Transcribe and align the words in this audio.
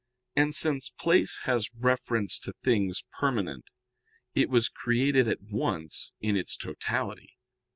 And 0.35 0.55
since 0.55 0.89
place 0.89 1.41
has 1.43 1.69
reference 1.75 2.39
to 2.39 2.53
things 2.53 3.03
permanent, 3.19 3.65
it 4.33 4.49
was 4.49 4.67
created 4.67 5.27
at 5.27 5.43
once 5.51 6.13
in 6.19 6.35
its 6.35 6.57
totality. 6.57 7.37